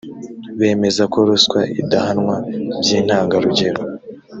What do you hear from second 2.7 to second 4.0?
by intangarugero